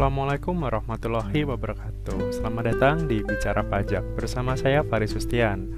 [0.00, 2.32] Assalamualaikum warahmatullahi wabarakatuh.
[2.32, 5.68] Selamat datang di Bicara Pajak Bersama saya Faris Sustian.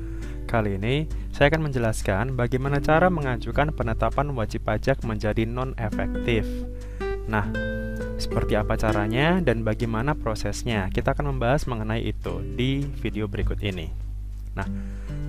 [0.47, 6.47] Kali ini saya akan menjelaskan bagaimana cara mengajukan penetapan wajib pajak menjadi non-efektif.
[7.27, 7.51] Nah,
[8.15, 10.87] seperti apa caranya dan bagaimana prosesnya?
[10.95, 13.91] Kita akan membahas mengenai itu di video berikut ini.
[14.55, 14.71] Nah,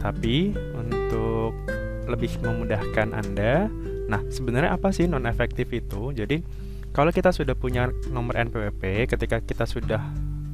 [0.05, 1.57] tapi untuk
[2.05, 6.11] lebih memudahkan Anda Nah, sebenarnya apa sih non-efektif itu?
[6.11, 6.43] Jadi,
[6.93, 9.99] kalau kita sudah punya nomor NPWP ketika kita sudah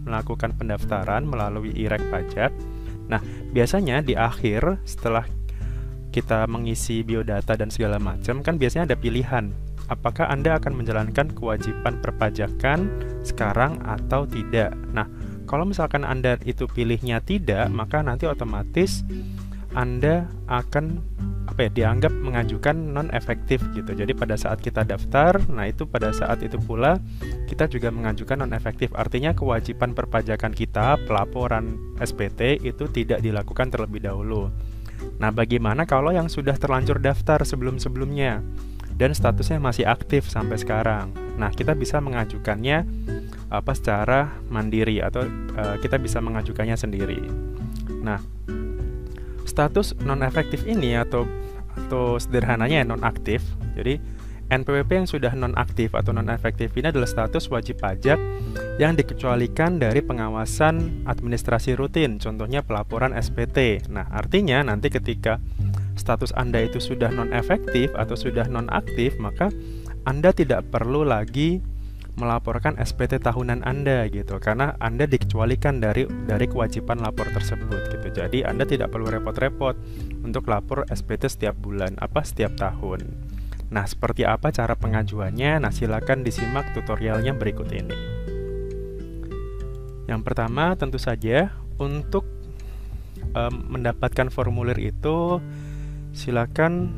[0.08, 2.52] melakukan pendaftaran melalui IREK pajak,
[3.12, 3.20] nah
[3.52, 5.28] biasanya di akhir setelah
[6.10, 9.54] kita mengisi biodata dan segala macam kan biasanya ada pilihan
[9.90, 12.88] apakah Anda akan menjalankan kewajiban perpajakan
[13.26, 14.72] sekarang atau tidak.
[14.94, 15.10] Nah,
[15.50, 19.02] kalau misalkan Anda itu pilihnya tidak, maka nanti otomatis
[19.74, 21.02] Anda akan
[21.60, 23.92] apa ya dianggap mengajukan non efektif gitu.
[23.92, 27.04] Jadi pada saat kita daftar, nah itu pada saat itu pula
[27.52, 28.96] kita juga mengajukan non efektif.
[28.96, 34.48] Artinya kewajiban perpajakan kita pelaporan SPT itu tidak dilakukan terlebih dahulu.
[35.20, 38.40] Nah, bagaimana kalau yang sudah terlanjur daftar sebelum-sebelumnya
[38.96, 41.12] dan statusnya masih aktif sampai sekarang?
[41.36, 42.88] Nah, kita bisa mengajukannya
[43.52, 45.28] apa secara mandiri atau
[45.60, 47.20] uh, kita bisa mengajukannya sendiri.
[48.00, 48.24] Nah,
[49.44, 51.28] status non efektif ini atau
[51.76, 53.44] atau sederhananya non aktif.
[53.76, 54.00] Jadi
[54.50, 58.18] NPWP yang sudah non aktif atau non efektif ini adalah status wajib pajak
[58.82, 63.86] yang dikecualikan dari pengawasan administrasi rutin, contohnya pelaporan SPT.
[63.94, 65.38] Nah, artinya nanti ketika
[65.94, 69.54] status Anda itu sudah non efektif atau sudah non aktif, maka
[70.10, 71.62] Anda tidak perlu lagi
[72.20, 78.08] melaporkan SPT tahunan Anda gitu karena Anda dikecualikan dari dari kewajiban lapor tersebut gitu.
[78.12, 79.80] Jadi Anda tidak perlu repot-repot
[80.28, 83.08] untuk lapor SPT setiap bulan apa setiap tahun.
[83.72, 85.62] Nah, seperti apa cara pengajuannya?
[85.62, 87.96] Nah, silakan disimak tutorialnya berikut ini.
[90.10, 92.26] Yang pertama, tentu saja untuk
[93.38, 95.38] um, mendapatkan formulir itu
[96.18, 96.90] silakan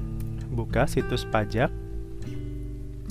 [0.47, 1.71] buka situs pajak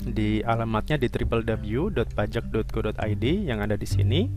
[0.05, 4.29] di alamatnya di www.pajak.go.id yang ada di sini.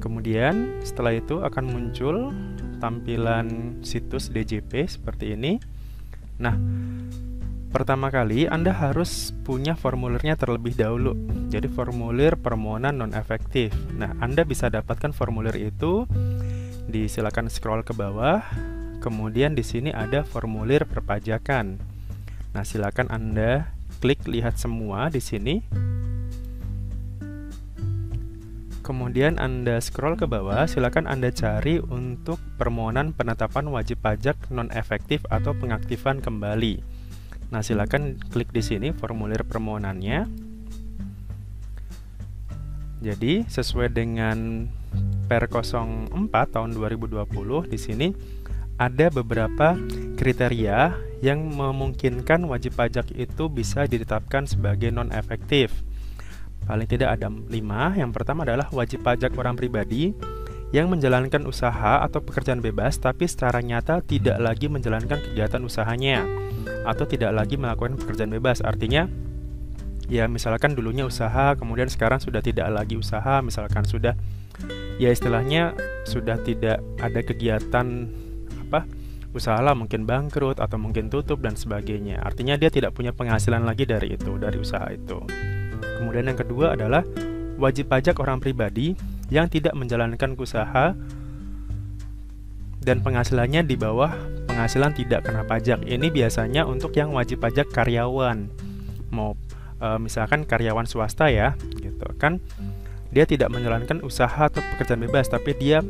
[0.00, 2.32] Kemudian setelah itu akan muncul
[2.80, 5.60] tampilan situs DJP seperti ini.
[6.40, 6.56] Nah,
[7.68, 11.12] pertama kali Anda harus punya formulirnya terlebih dahulu.
[11.52, 13.76] Jadi formulir permohonan non efektif.
[13.92, 16.08] Nah, Anda bisa dapatkan formulir itu
[16.88, 18.40] disilakan scroll ke bawah.
[19.04, 21.89] Kemudian di sini ada formulir perpajakan.
[22.50, 23.70] Nah, silakan Anda
[24.02, 25.62] klik lihat semua di sini.
[28.82, 35.22] Kemudian Anda scroll ke bawah, silakan Anda cari untuk permohonan penetapan wajib pajak non efektif
[35.30, 36.82] atau pengaktifan kembali.
[37.54, 40.26] Nah, silakan klik di sini formulir permohonannya.
[43.00, 44.66] Jadi, sesuai dengan
[45.30, 46.10] Per 04
[46.50, 48.10] tahun 2020 di sini
[48.80, 49.76] ada beberapa
[50.16, 55.84] kriteria yang memungkinkan wajib pajak itu bisa ditetapkan sebagai non efektif.
[56.64, 57.92] Paling tidak ada lima.
[57.92, 60.16] Yang pertama adalah wajib pajak orang pribadi
[60.72, 66.24] yang menjalankan usaha atau pekerjaan bebas tapi secara nyata tidak lagi menjalankan kegiatan usahanya
[66.86, 68.64] atau tidak lagi melakukan pekerjaan bebas.
[68.64, 69.04] Artinya
[70.08, 74.16] ya misalkan dulunya usaha kemudian sekarang sudah tidak lagi usaha, misalkan sudah
[74.96, 75.76] ya istilahnya
[76.08, 78.08] sudah tidak ada kegiatan
[78.70, 78.86] apa
[79.34, 82.22] usaha lah mungkin bangkrut atau mungkin tutup dan sebagainya.
[82.22, 85.22] Artinya dia tidak punya penghasilan lagi dari itu, dari usaha itu.
[85.98, 87.06] Kemudian yang kedua adalah
[87.58, 88.98] wajib pajak orang pribadi
[89.30, 90.98] yang tidak menjalankan usaha
[92.80, 94.10] dan penghasilannya di bawah
[94.50, 95.84] penghasilan tidak kena pajak.
[95.86, 98.50] Ini biasanya untuk yang wajib pajak karyawan.
[99.14, 99.38] Mau
[99.78, 102.42] e, misalkan karyawan swasta ya, gitu kan.
[103.14, 105.82] Dia tidak menjalankan usaha atau pekerjaan bebas, tapi dia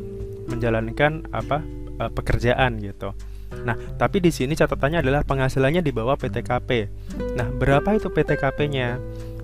[0.49, 1.63] menjalankan apa
[2.01, 3.13] uh, pekerjaan gitu.
[3.51, 6.89] Nah, tapi di sini catatannya adalah penghasilannya di bawah PTKP.
[7.37, 8.97] Nah, berapa itu PTKP-nya?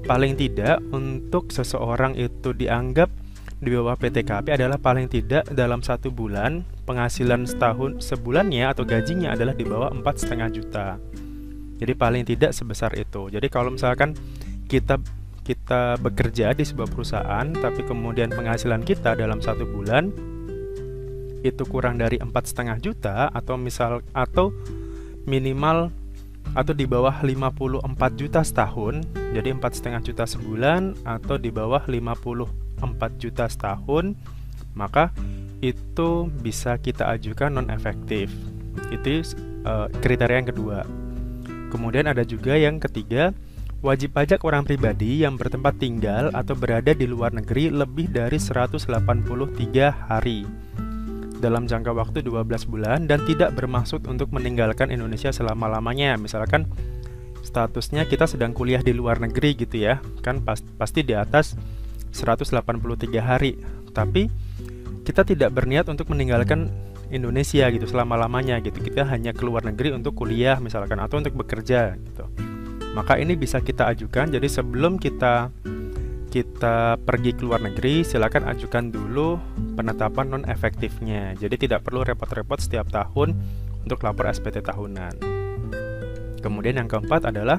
[0.06, 3.10] Paling tidak untuk seseorang itu dianggap
[3.56, 9.56] di bawah PTKP adalah paling tidak dalam satu bulan penghasilan setahun sebulannya atau gajinya adalah
[9.56, 10.88] di bawah empat setengah juta.
[11.76, 13.32] Jadi paling tidak sebesar itu.
[13.32, 14.14] Jadi kalau misalkan
[14.70, 15.00] kita
[15.46, 20.10] kita bekerja di sebuah perusahaan tapi kemudian penghasilan kita dalam satu bulan
[21.42, 24.54] itu kurang dari empat setengah juta atau misal atau
[25.26, 25.90] minimal
[26.54, 27.82] atau di bawah 54
[28.14, 29.02] juta setahun.
[29.34, 34.14] Jadi empat setengah juta sebulan atau di bawah 54 juta setahun
[34.76, 35.08] maka
[35.64, 38.28] itu bisa kita ajukan non efektif
[38.92, 39.24] itu
[39.64, 40.78] uh, kriteria yang kedua.
[41.72, 43.32] Kemudian ada juga yang ketiga
[43.84, 48.88] Wajib pajak orang pribadi yang bertempat tinggal atau berada di luar negeri lebih dari 183
[50.08, 50.48] hari
[51.38, 56.16] dalam jangka waktu 12 bulan dan tidak bermaksud untuk meninggalkan Indonesia selama-lamanya.
[56.16, 56.68] Misalkan
[57.44, 60.00] statusnya kita sedang kuliah di luar negeri gitu ya.
[60.24, 61.54] Kan pas, pasti di atas
[62.16, 62.52] 183
[63.20, 63.60] hari.
[63.92, 64.28] Tapi
[65.04, 66.72] kita tidak berniat untuk meninggalkan
[67.12, 68.82] Indonesia gitu selama-lamanya gitu.
[68.82, 72.26] Kita hanya keluar negeri untuk kuliah misalkan atau untuk bekerja gitu
[72.96, 74.32] maka ini bisa kita ajukan.
[74.32, 75.52] Jadi sebelum kita
[76.36, 79.40] kita pergi ke luar negeri, silakan ajukan dulu
[79.72, 81.32] penetapan non efektifnya.
[81.32, 83.32] Jadi tidak perlu repot-repot setiap tahun
[83.80, 85.16] untuk lapor SPT tahunan.
[86.44, 87.56] Kemudian yang keempat adalah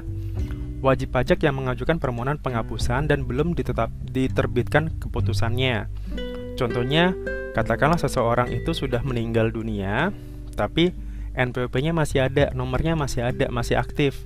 [0.78, 5.90] wajib pajak yang mengajukan permohonan penghapusan dan belum ditetap, diterbitkan keputusannya.
[6.54, 7.18] Contohnya,
[7.58, 10.14] katakanlah seseorang itu sudah meninggal dunia,
[10.54, 10.94] tapi
[11.34, 14.22] NPWP-nya masih ada, nomornya masih ada, masih aktif.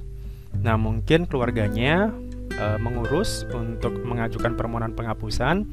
[0.61, 2.13] Nah, mungkin keluarganya
[2.57, 5.65] e, mengurus untuk mengajukan permohonan penghapusan,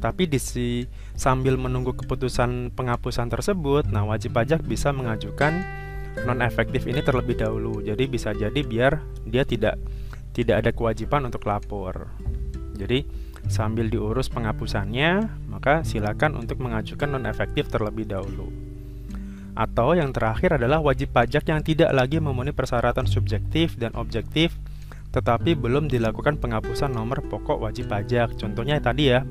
[0.00, 0.88] tapi di si,
[1.18, 5.62] sambil menunggu keputusan penghapusan tersebut, nah wajib pajak bisa mengajukan
[6.24, 7.80] non efektif ini terlebih dahulu.
[7.84, 9.76] Jadi bisa jadi biar dia tidak
[10.32, 12.08] tidak ada kewajiban untuk lapor.
[12.76, 13.04] Jadi
[13.48, 18.48] sambil diurus penghapusannya, maka silakan untuk mengajukan non efektif terlebih dahulu.
[19.52, 24.56] Atau yang terakhir adalah wajib pajak yang tidak lagi memenuhi persyaratan subjektif dan objektif
[25.12, 28.34] tetapi belum dilakukan penghapusan nomor pokok wajib pajak.
[28.40, 29.22] Contohnya tadi ya,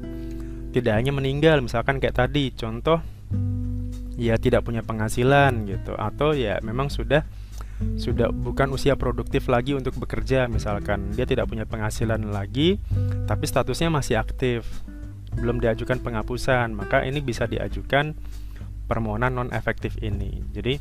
[0.72, 3.02] tidak hanya meninggal, misalkan kayak tadi, contoh
[4.16, 7.26] ya tidak punya penghasilan gitu atau ya memang sudah
[7.98, 12.78] sudah bukan usia produktif lagi untuk bekerja misalkan dia tidak punya penghasilan lagi
[13.26, 14.86] tapi statusnya masih aktif
[15.34, 18.14] belum diajukan penghapusan maka ini bisa diajukan
[18.92, 20.44] permohonan non efektif ini.
[20.52, 20.76] Jadi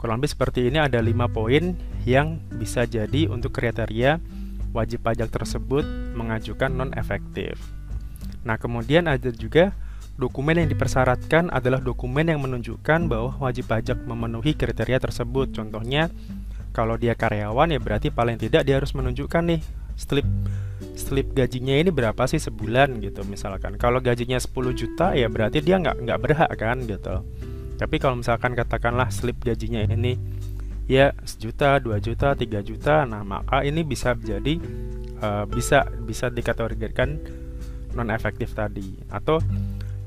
[0.00, 1.76] kurang lebih seperti ini ada lima poin
[2.08, 4.16] yang bisa jadi untuk kriteria
[4.72, 5.84] wajib pajak tersebut
[6.16, 7.60] mengajukan non efektif.
[8.40, 9.76] Nah, kemudian ada juga
[10.16, 15.52] dokumen yang dipersyaratkan adalah dokumen yang menunjukkan bahwa wajib pajak memenuhi kriteria tersebut.
[15.52, 16.08] Contohnya,
[16.72, 19.60] kalau dia karyawan ya berarti paling tidak dia harus menunjukkan nih
[19.98, 20.26] slip
[20.96, 25.76] slip gajinya ini berapa sih sebulan gitu misalkan kalau gajinya 10 juta ya berarti dia
[25.76, 27.26] nggak nggak berhak kan gitu
[27.80, 30.20] tapi kalau misalkan katakanlah slip gajinya ini
[30.84, 34.60] ya sejuta dua juta tiga juta nah maka ini bisa jadi
[35.24, 37.16] uh, bisa bisa dikategorikan
[37.96, 39.40] non efektif tadi atau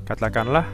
[0.06, 0.70] katakanlah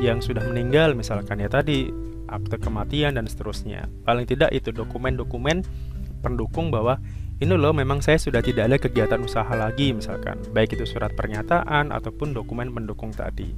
[0.00, 1.92] yang sudah meninggal misalkan ya tadi
[2.24, 5.60] akte kematian dan seterusnya paling tidak itu dokumen-dokumen
[6.24, 6.96] pendukung bahwa
[7.42, 11.90] ini loh memang saya sudah tidak ada kegiatan usaha lagi misalkan, baik itu surat pernyataan
[11.90, 13.50] ataupun dokumen pendukung tadi.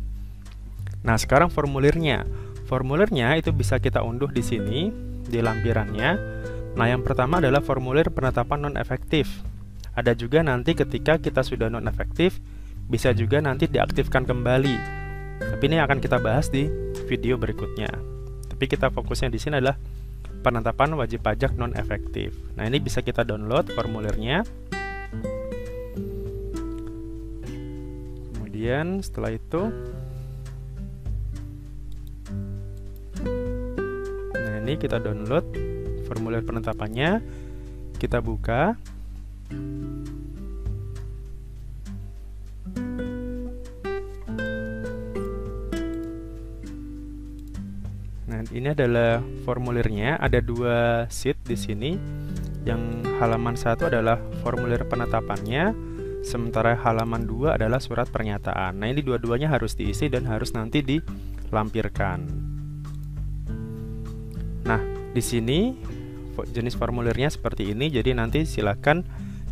[1.04, 2.24] Nah, sekarang formulirnya.
[2.66, 4.90] Formulirnya itu bisa kita unduh di sini
[5.22, 6.10] di lampirannya.
[6.74, 9.30] Nah, yang pertama adalah formulir penetapan non efektif.
[9.94, 12.42] Ada juga nanti ketika kita sudah non efektif
[12.90, 14.76] bisa juga nanti diaktifkan kembali.
[15.38, 16.66] Tapi ini akan kita bahas di
[17.06, 17.88] video berikutnya.
[18.50, 19.78] Tapi kita fokusnya di sini adalah
[20.42, 22.34] penetapan wajib pajak non efektif.
[22.58, 24.42] Nah, ini bisa kita download formulirnya.
[28.34, 29.70] Kemudian setelah itu
[34.66, 35.46] ini kita download
[36.10, 37.22] formulir penetapannya.
[38.02, 38.74] Kita buka.
[48.56, 50.16] ini adalah formulirnya.
[50.16, 51.90] Ada dua sheet di sini.
[52.66, 55.70] Yang halaman satu adalah formulir penetapannya,
[56.26, 58.82] sementara halaman dua adalah surat pernyataan.
[58.82, 62.45] Nah, ini dua-duanya harus diisi dan harus nanti dilampirkan.
[65.16, 65.72] Di sini
[66.44, 67.88] jenis formulirnya seperti ini.
[67.88, 69.00] Jadi nanti silakan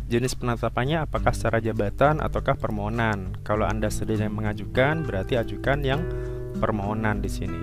[0.05, 3.33] jenis penetapannya apakah secara jabatan ataukah permohonan.
[3.41, 6.05] Kalau Anda sedang mengajukan, berarti ajukan yang
[6.61, 7.61] permohonan di sini.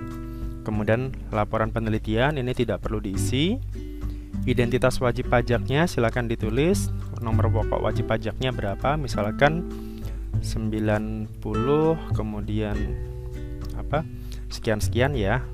[0.67, 3.59] Kemudian laporan penelitian ini tidak perlu diisi.
[4.43, 6.91] Identitas wajib pajaknya silakan ditulis.
[7.23, 8.99] Nomor pokok wajib pajaknya berapa?
[8.99, 9.71] Misalkan
[10.43, 11.31] 90
[12.19, 12.75] kemudian
[13.79, 14.03] apa?
[14.51, 15.47] Sekian-sekian ya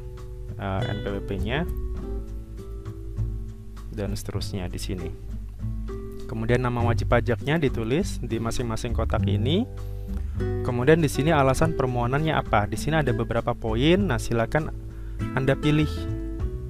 [0.56, 1.87] eh, NPWP-nya
[3.98, 5.10] dan seterusnya di sini.
[6.30, 9.66] Kemudian nama wajib pajaknya ditulis di masing-masing kotak ini.
[10.62, 12.70] Kemudian di sini alasan permohonannya apa?
[12.70, 14.06] Di sini ada beberapa poin.
[14.06, 14.70] Nah, silakan
[15.34, 15.88] anda pilih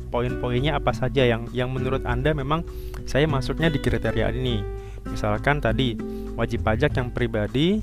[0.09, 2.65] poin-poinnya apa saja yang yang menurut Anda memang
[3.05, 4.65] saya masuknya di kriteria ini.
[5.09, 5.97] Misalkan tadi
[6.35, 7.81] wajib pajak yang pribadi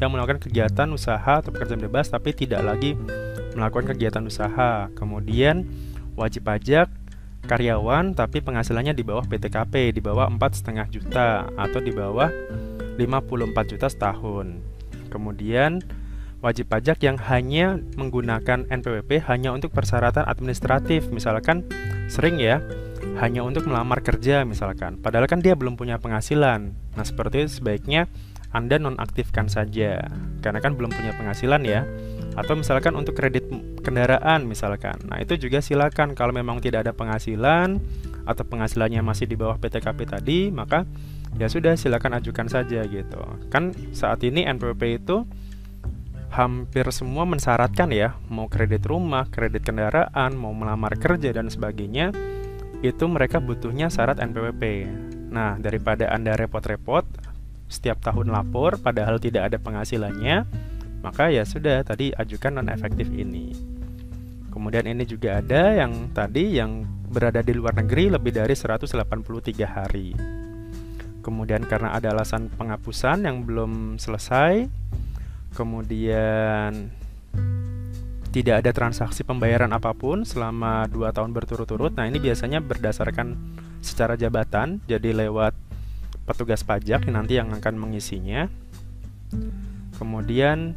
[0.00, 2.96] yang melakukan kegiatan usaha atau pekerjaan bebas tapi tidak lagi
[3.56, 4.92] melakukan kegiatan usaha.
[4.92, 5.64] Kemudian
[6.16, 6.92] wajib pajak
[7.46, 12.30] karyawan tapi penghasilannya di bawah PTKP, di bawah 4,5 juta atau di bawah
[12.96, 14.46] 54 juta setahun.
[15.10, 15.82] Kemudian
[16.42, 21.66] wajib pajak yang hanya menggunakan NPWP hanya untuk persyaratan administratif, misalkan
[22.10, 22.62] sering ya,
[23.20, 24.98] hanya untuk melamar kerja misalkan.
[24.98, 26.72] Padahal kan dia belum punya penghasilan.
[26.72, 28.08] Nah, seperti itu sebaiknya
[28.52, 30.08] Anda nonaktifkan saja
[30.44, 31.84] karena kan belum punya penghasilan ya.
[32.32, 33.44] Atau misalkan untuk kredit
[33.84, 34.96] kendaraan misalkan.
[35.04, 37.76] Nah, itu juga silakan kalau memang tidak ada penghasilan
[38.24, 40.88] atau penghasilannya masih di bawah PTKP tadi, maka
[41.36, 43.20] ya sudah silakan ajukan saja gitu.
[43.52, 45.28] Kan saat ini NPWP itu
[46.32, 52.16] hampir semua mensyaratkan ya, mau kredit rumah, kredit kendaraan, mau melamar kerja dan sebagainya,
[52.80, 54.88] itu mereka butuhnya syarat NPWP.
[55.28, 57.04] Nah, daripada Anda repot-repot
[57.68, 60.44] setiap tahun lapor padahal tidak ada penghasilannya,
[61.02, 63.52] maka ya sudah tadi ajukan non efektif ini.
[64.48, 68.94] Kemudian ini juga ada yang tadi yang berada di luar negeri lebih dari 183
[69.66, 70.14] hari.
[71.22, 74.66] Kemudian karena ada alasan penghapusan yang belum selesai,
[75.54, 76.90] kemudian
[78.32, 81.92] tidak ada transaksi pembayaran apa pun selama 2 tahun berturut-turut.
[81.94, 83.36] Nah, ini biasanya berdasarkan
[83.84, 85.52] secara jabatan, jadi lewat
[86.24, 88.48] petugas pajak nanti yang akan mengisinya.
[90.00, 90.74] Kemudian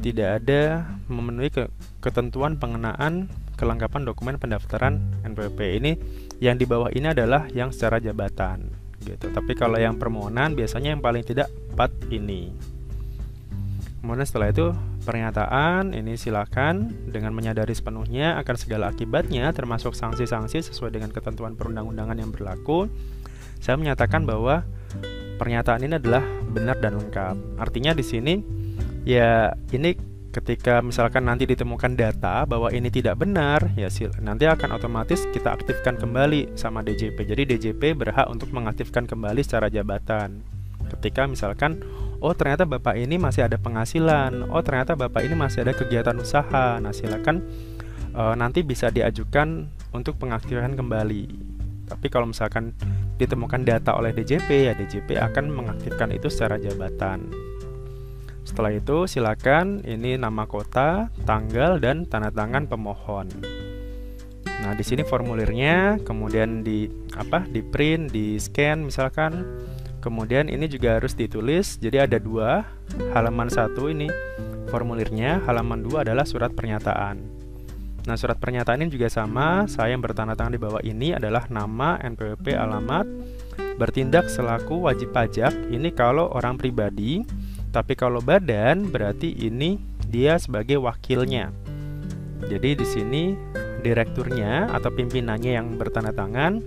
[0.00, 1.68] tidak ada memenuhi ke
[2.00, 3.28] ketentuan pengenaan
[3.60, 5.60] kelengkapan dokumen pendaftaran NPWP.
[5.84, 5.92] Ini
[6.40, 8.72] yang di bawah ini adalah yang secara jabatan
[9.04, 9.28] gitu.
[9.28, 12.52] Tapi kalau yang permohonan biasanya yang paling tidak 4 ini.
[14.00, 14.72] Kemudian setelah itu
[15.04, 22.16] pernyataan ini silakan dengan menyadari sepenuhnya akan segala akibatnya termasuk sanksi-sanksi sesuai dengan ketentuan perundang-undangan
[22.16, 22.88] yang berlaku.
[23.60, 24.64] Saya menyatakan bahwa
[25.36, 27.60] pernyataan ini adalah benar dan lengkap.
[27.60, 28.34] Artinya di sini
[29.04, 29.96] ya ini
[30.30, 33.90] ketika misalkan nanti ditemukan data bahwa ini tidak benar ya
[34.22, 39.66] nanti akan otomatis kita aktifkan kembali sama DJP jadi DJP berhak untuk mengaktifkan kembali secara
[39.66, 40.40] jabatan.
[40.90, 41.82] Ketika misalkan
[42.22, 46.78] oh ternyata bapak ini masih ada penghasilan oh ternyata bapak ini masih ada kegiatan usaha
[46.78, 47.46] nah silakan
[48.10, 51.50] e, nanti bisa diajukan untuk pengaktifan kembali.
[51.90, 52.70] Tapi kalau misalkan
[53.18, 57.49] ditemukan data oleh DJP ya DJP akan mengaktifkan itu secara jabatan
[58.44, 63.28] setelah itu silakan ini nama kota, tanggal dan tanda tangan pemohon.
[64.60, 66.84] Nah, di sini formulirnya, kemudian di
[67.16, 67.44] apa?
[67.48, 69.44] di print, di scan misalkan.
[70.00, 71.76] Kemudian ini juga harus ditulis.
[71.76, 72.64] Jadi ada dua,
[73.12, 74.08] halaman satu ini
[74.68, 77.40] formulirnya, halaman dua adalah surat pernyataan.
[78.08, 79.68] Nah, surat pernyataan ini juga sama.
[79.68, 83.04] Saya yang bertanda tangan di bawah ini adalah nama, NPWP, alamat,
[83.76, 85.52] bertindak selaku wajib pajak.
[85.68, 87.20] Ini kalau orang pribadi
[87.70, 89.78] tapi kalau badan berarti ini
[90.10, 91.54] dia sebagai wakilnya.
[92.42, 93.22] Jadi di sini
[93.80, 96.58] direkturnya atau pimpinannya yang bertanda tangan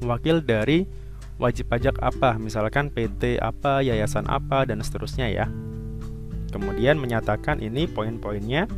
[0.00, 0.88] wakil dari
[1.36, 5.46] wajib pajak apa, misalkan PT apa, yayasan apa dan seterusnya ya.
[6.52, 8.68] Kemudian menyatakan ini poin-poinnya.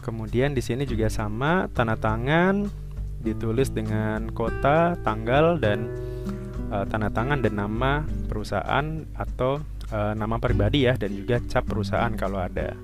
[0.00, 2.70] Kemudian di sini juga sama tanda tangan
[3.26, 5.90] ditulis dengan kota, tanggal dan
[6.70, 12.12] uh, tanda tangan dan nama perusahaan atau uh, nama pribadi ya dan juga cap perusahaan
[12.14, 12.74] kalau ada.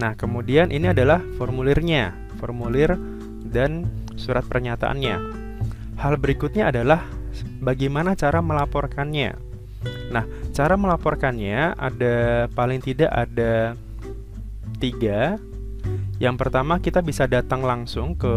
[0.00, 2.96] Nah, kemudian ini adalah formulirnya, formulir
[3.44, 3.84] dan
[4.16, 5.16] surat pernyataannya.
[6.00, 7.04] Hal berikutnya adalah
[7.60, 9.36] bagaimana cara melaporkannya.
[10.08, 10.24] Nah,
[10.56, 13.76] cara melaporkannya ada paling tidak ada
[14.80, 15.36] tiga.
[16.16, 18.34] Yang pertama kita bisa datang langsung ke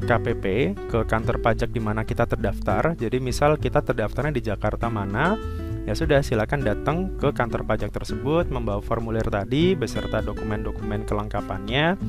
[0.00, 2.96] KPP ke kantor pajak di mana kita terdaftar.
[2.96, 5.36] Jadi misal kita terdaftarnya di Jakarta mana,
[5.84, 12.00] ya sudah silakan datang ke kantor pajak tersebut membawa formulir tadi beserta dokumen-dokumen kelengkapannya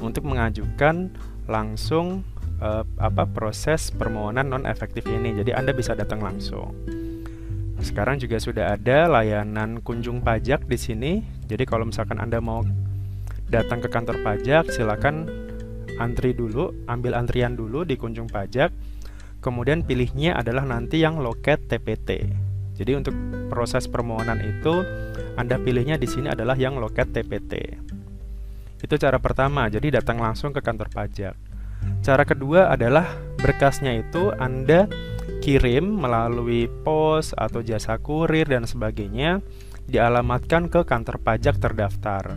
[0.00, 1.12] untuk mengajukan
[1.50, 2.24] langsung
[2.62, 5.34] eh, apa proses permohonan non efektif ini.
[5.36, 6.72] Jadi Anda bisa datang langsung.
[7.80, 11.12] Sekarang juga sudah ada layanan kunjung pajak di sini.
[11.48, 12.60] Jadi kalau misalkan Anda mau
[13.48, 15.26] datang ke kantor pajak, silakan
[16.00, 18.72] antri dulu, ambil antrian dulu di kunjung pajak.
[19.44, 22.28] Kemudian pilihnya adalah nanti yang loket TPT.
[22.76, 23.12] Jadi untuk
[23.52, 24.84] proses permohonan itu
[25.36, 27.76] Anda pilihnya di sini adalah yang loket TPT.
[28.80, 31.36] Itu cara pertama, jadi datang langsung ke kantor pajak.
[32.00, 33.04] Cara kedua adalah
[33.36, 34.88] berkasnya itu Anda
[35.40, 39.40] kirim melalui pos atau jasa kurir dan sebagainya
[39.88, 42.36] dialamatkan ke kantor pajak terdaftar.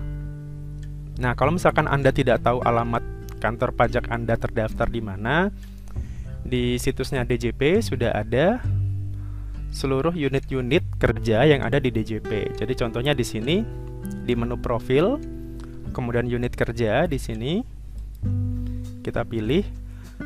[1.20, 3.04] Nah, kalau misalkan Anda tidak tahu alamat
[3.44, 5.52] kantor pajak Anda terdaftar di mana.
[6.48, 8.64] Di situsnya DJP sudah ada
[9.76, 12.56] seluruh unit-unit kerja yang ada di DJP.
[12.56, 13.60] Jadi contohnya di sini
[14.24, 15.20] di menu profil,
[15.92, 17.60] kemudian unit kerja di sini,
[19.04, 19.68] kita pilih.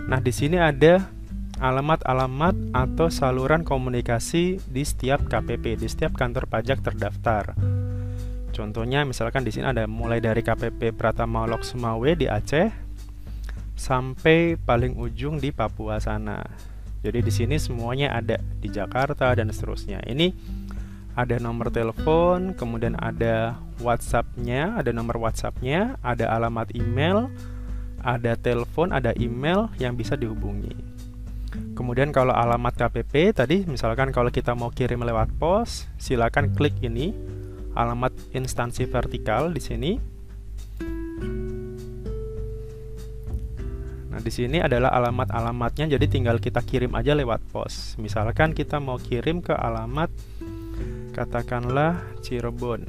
[0.06, 1.10] Nah, di sini ada
[1.58, 7.58] alamat-alamat atau saluran komunikasi di setiap KPP, di setiap kantor pajak terdaftar.
[8.54, 12.87] Contohnya misalkan di sini ada mulai dari KPP Pratama Lok Sumawe di Aceh
[13.78, 16.42] sampai paling ujung di Papua sana.
[17.06, 20.02] Jadi di sini semuanya ada di Jakarta dan seterusnya.
[20.04, 20.34] Ini
[21.18, 27.30] ada nomor telepon, kemudian ada WhatsApp-nya, ada nomor WhatsApp-nya, ada alamat email,
[28.02, 30.74] ada telepon, ada email yang bisa dihubungi.
[31.74, 37.14] Kemudian kalau alamat KPP tadi misalkan kalau kita mau kirim lewat pos, silakan klik ini
[37.78, 39.92] alamat instansi vertikal di sini.
[44.18, 47.94] Nah, di sini adalah alamat-alamatnya jadi tinggal kita kirim aja lewat pos.
[48.02, 50.10] Misalkan kita mau kirim ke alamat
[51.14, 52.82] katakanlah Cirebon.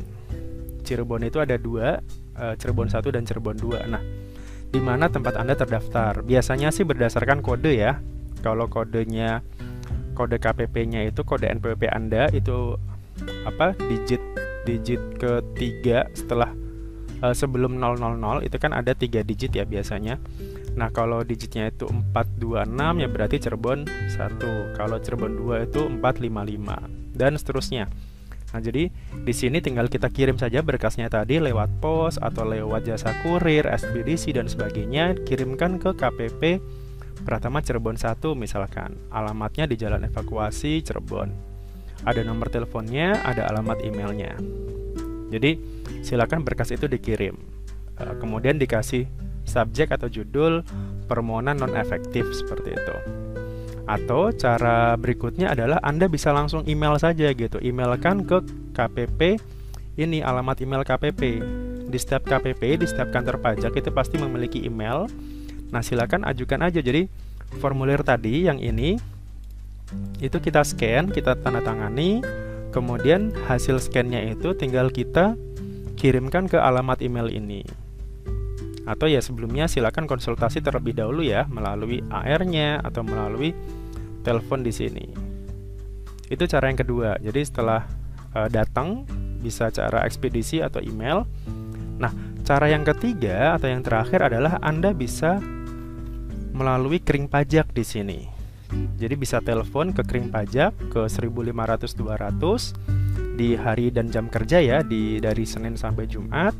[0.88, 2.00] Cirebon itu ada dua,
[2.32, 3.92] uh, Cirebon 1 dan Cirebon 2.
[3.92, 4.00] Nah,
[4.72, 6.24] di mana tempat Anda terdaftar?
[6.24, 8.00] Biasanya sih berdasarkan kode ya.
[8.40, 9.44] Kalau kodenya
[10.16, 12.80] kode KPP-nya itu kode NPWP Anda itu
[13.44, 13.76] apa?
[13.84, 14.24] digit
[14.64, 16.56] digit ketiga setelah
[17.20, 18.00] uh, sebelum 000
[18.48, 20.16] itu kan ada tiga digit ya biasanya.
[20.74, 24.76] Nah, kalau digitnya itu 426 ya berarti Cirebon 1.
[24.76, 27.86] Kalau Cirebon 2 itu 455 dan seterusnya.
[28.48, 33.12] Nah, jadi di sini tinggal kita kirim saja berkasnya tadi lewat pos atau lewat jasa
[33.20, 36.60] kurir, ekspedisi dan sebagainya, kirimkan ke KPP
[37.28, 38.96] Pratama Cirebon 1 misalkan.
[39.12, 41.28] Alamatnya di Jalan Evakuasi Cirebon.
[42.06, 44.38] Ada nomor teleponnya, ada alamat emailnya.
[45.28, 45.60] Jadi,
[46.00, 47.36] silakan berkas itu dikirim.
[47.98, 49.10] Eh, kemudian dikasih
[49.48, 50.60] subjek atau judul
[51.08, 52.96] permohonan non efektif seperti itu.
[53.88, 57.56] Atau cara berikutnya adalah Anda bisa langsung email saja gitu.
[57.56, 58.44] Emailkan ke
[58.76, 59.40] KPP
[59.96, 61.40] ini alamat email KPP.
[61.88, 65.08] Di setiap KPP, di setiap kantor pajak itu pasti memiliki email.
[65.72, 66.84] Nah, silakan ajukan aja.
[66.84, 67.08] Jadi
[67.56, 69.00] formulir tadi yang ini
[70.20, 72.20] itu kita scan, kita tanda tangani,
[72.76, 75.32] kemudian hasil scannya itu tinggal kita
[75.96, 77.64] kirimkan ke alamat email ini.
[78.88, 83.52] Atau ya sebelumnya silakan konsultasi terlebih dahulu ya melalui AR-nya atau melalui
[84.24, 85.06] telepon di sini.
[86.32, 87.20] Itu cara yang kedua.
[87.20, 87.84] Jadi setelah
[88.32, 89.04] uh, datang
[89.44, 91.28] bisa cara ekspedisi atau email.
[92.00, 92.12] Nah,
[92.48, 95.36] cara yang ketiga atau yang terakhir adalah Anda bisa
[96.56, 98.20] melalui kering pajak di sini.
[99.00, 104.78] Jadi bisa telepon ke kering pajak ke 1500 200 di hari dan jam kerja ya
[104.84, 106.52] di dari Senin sampai Jumat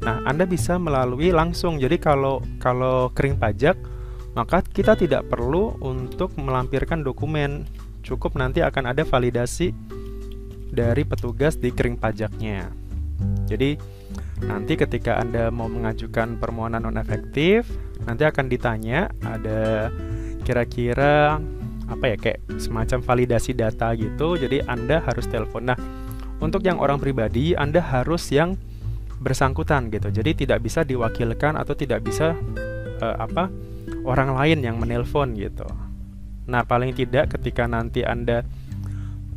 [0.00, 1.76] Nah, Anda bisa melalui langsung.
[1.76, 3.76] Jadi kalau kalau kering pajak,
[4.32, 7.68] maka kita tidak perlu untuk melampirkan dokumen.
[8.00, 9.76] Cukup nanti akan ada validasi
[10.72, 12.72] dari petugas di kering pajaknya.
[13.44, 13.76] Jadi
[14.40, 17.68] nanti ketika Anda mau mengajukan permohonan non efektif,
[18.08, 19.92] nanti akan ditanya ada
[20.48, 21.36] kira-kira
[21.90, 24.40] apa ya kayak semacam validasi data gitu.
[24.40, 25.68] Jadi Anda harus telepon.
[25.68, 25.78] Nah,
[26.40, 28.56] untuk yang orang pribadi, Anda harus yang
[29.20, 30.08] bersangkutan gitu.
[30.08, 32.32] Jadi tidak bisa diwakilkan atau tidak bisa
[33.04, 33.52] uh, apa
[34.08, 35.68] orang lain yang menelpon gitu.
[36.48, 38.42] Nah, paling tidak ketika nanti Anda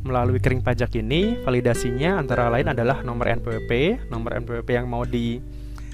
[0.04, 5.40] melalui kering pajak ini, validasinya antara lain adalah nomor NPWP, nomor NPWP yang mau di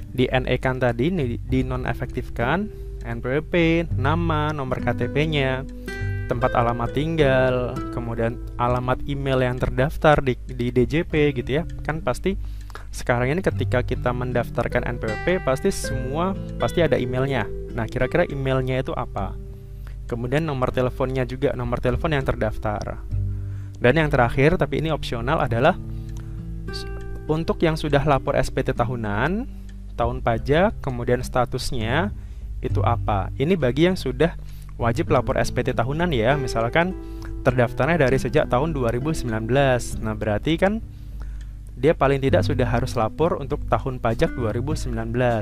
[0.09, 2.65] di NE kan tadi di nonefektifkan,
[3.05, 5.61] NPWP, nama, nomor KTP-nya,
[6.25, 11.63] tempat alamat tinggal, kemudian alamat email yang terdaftar di, di DJP gitu ya.
[11.85, 12.33] Kan pasti
[12.89, 17.47] sekarang ini ketika kita mendaftarkan NPWP pasti semua pasti ada emailnya.
[17.73, 19.33] Nah, kira-kira emailnya itu apa?
[20.09, 23.01] Kemudian nomor teleponnya juga nomor telepon yang terdaftar.
[23.79, 25.77] Dan yang terakhir tapi ini opsional adalah
[27.29, 29.45] untuk yang sudah lapor SPT tahunan,
[29.93, 32.09] tahun pajak, kemudian statusnya
[32.59, 33.29] itu apa?
[33.37, 34.33] Ini bagi yang sudah
[34.81, 36.97] wajib lapor SPT tahunan ya, misalkan
[37.45, 39.29] terdaftarnya dari sejak tahun 2019.
[40.01, 40.81] Nah, berarti kan
[41.79, 44.91] dia paling tidak sudah harus lapor untuk tahun pajak 2019,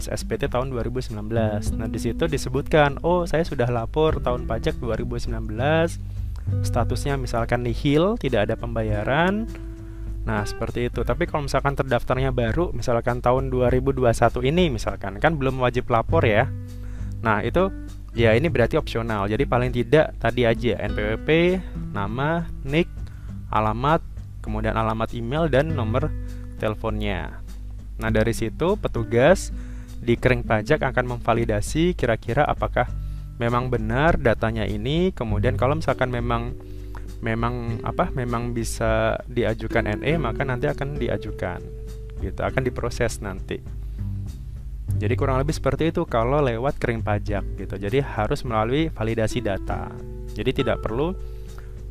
[0.06, 1.73] SPT tahun 2019.
[1.73, 5.97] Nah, di situ disebutkan, "Oh, saya sudah lapor tahun pajak 2019."
[6.62, 9.50] Statusnya misalkan nihil, tidak ada pembayaran.
[10.30, 11.02] Nah, seperti itu.
[11.02, 16.45] Tapi kalau misalkan terdaftarnya baru, misalkan tahun 2021 ini misalkan kan belum wajib lapor ya.
[17.26, 17.73] Nah, itu
[18.13, 19.26] ya ini berarti opsional.
[19.26, 21.58] Jadi paling tidak tadi aja NPWP,
[21.97, 22.89] nama, NIK,
[23.50, 24.06] alamat,
[24.47, 26.08] kemudian alamat email dan nomor
[26.58, 27.39] teleponnya.
[27.98, 29.50] Nah, dari situ petugas
[29.98, 32.86] di kering pajak akan memvalidasi kira-kira apakah
[33.41, 36.54] memang benar datanya ini, kemudian kalau misalkan memang
[37.22, 38.13] memang apa?
[38.13, 41.62] memang bisa diajukan NE, maka nanti akan diajukan.
[42.17, 43.62] Gitu, akan diproses nanti.
[44.98, 47.78] Jadi kurang lebih seperti itu kalau lewat kering pajak gitu.
[47.78, 49.93] Jadi harus melalui validasi data.
[50.34, 51.13] Jadi tidak perlu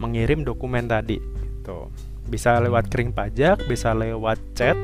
[0.03, 1.23] mengirim dokumen tadi
[1.67, 1.87] gitu.
[2.27, 4.75] Bisa lewat kering pajak, bisa lewat chat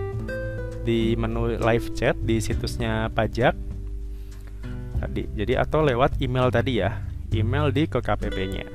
[0.83, 3.55] di menu live chat di situsnya pajak
[5.03, 5.27] tadi.
[5.35, 7.03] Jadi atau lewat email tadi ya,
[7.35, 8.67] email di ke KPP-nya.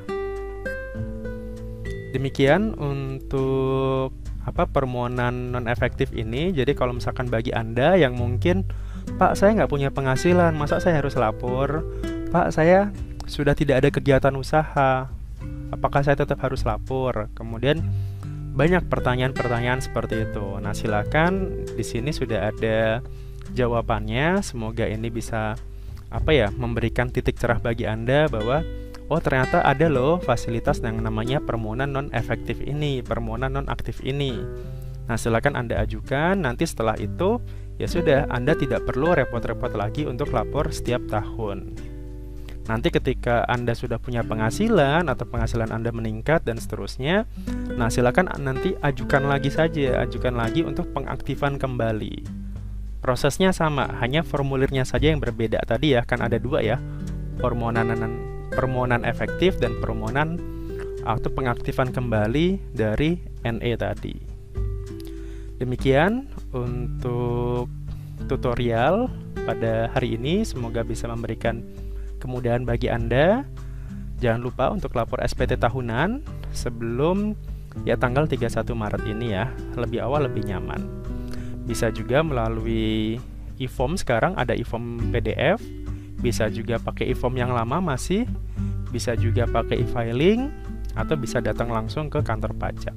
[2.11, 4.15] Demikian untuk
[4.47, 6.55] apa permohonan non efektif ini.
[6.55, 8.63] Jadi kalau misalkan bagi anda yang mungkin
[9.19, 11.83] Pak saya nggak punya penghasilan, masa saya harus lapor?
[12.31, 12.91] Pak saya
[13.27, 15.07] sudah tidak ada kegiatan usaha,
[15.71, 17.31] apakah saya tetap harus lapor?
[17.35, 17.83] Kemudian
[18.57, 20.57] banyak pertanyaan-pertanyaan seperti itu.
[20.57, 23.05] Nah silakan di sini sudah ada
[23.53, 24.41] jawabannya.
[24.41, 25.53] Semoga ini bisa
[26.09, 28.65] apa ya memberikan titik cerah bagi anda bahwa
[29.13, 34.41] oh ternyata ada loh fasilitas yang namanya permohonan non efektif ini, permohonan non aktif ini.
[35.07, 36.43] Nah, silakan Anda ajukan.
[36.43, 37.39] Nanti setelah itu,
[37.79, 41.73] ya sudah, Anda tidak perlu repot-repot lagi untuk lapor setiap tahun.
[42.67, 47.23] Nanti ketika Anda sudah punya penghasilan atau penghasilan Anda meningkat dan seterusnya,
[47.79, 52.27] nah silakan nanti ajukan lagi saja, ajukan lagi untuk pengaktifan kembali.
[52.99, 55.63] Prosesnya sama, hanya formulirnya saja yang berbeda.
[55.63, 56.75] Tadi ya kan ada dua ya,
[57.39, 57.87] permohonan
[58.51, 60.35] permohonan efektif dan permohonan
[61.07, 64.15] atau pengaktifan kembali dari NE tadi.
[65.55, 67.71] Demikian untuk
[68.27, 69.07] tutorial
[69.47, 71.63] pada hari ini, semoga bisa memberikan
[72.17, 73.45] kemudahan bagi Anda.
[74.17, 77.37] Jangan lupa untuk lapor SPT tahunan sebelum
[77.85, 79.49] ya tanggal 31 Maret ini ya.
[79.77, 80.83] Lebih awal lebih nyaman.
[81.69, 83.21] Bisa juga melalui
[83.61, 85.61] e-form sekarang ada e-form PDF,
[86.21, 88.25] bisa juga pakai e-form yang lama masih,
[88.89, 90.49] bisa juga pakai e-filing
[90.97, 92.95] atau bisa datang langsung ke kantor pajak.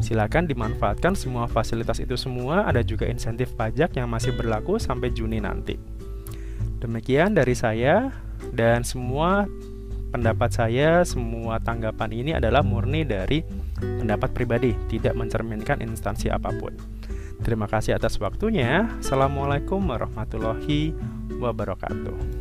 [0.00, 5.44] Silakan dimanfaatkan semua fasilitas itu semua, ada juga insentif pajak yang masih berlaku sampai Juni
[5.44, 5.76] nanti.
[6.80, 8.08] Demikian dari saya
[8.56, 9.44] dan semua
[10.10, 13.44] pendapat saya, semua tanggapan ini adalah murni dari
[13.78, 16.74] pendapat pribadi, tidak mencerminkan instansi apa pun.
[17.40, 18.88] Terima kasih atas waktunya.
[19.00, 20.92] Assalamualaikum warahmatullahi
[21.40, 22.39] wabarakatuh.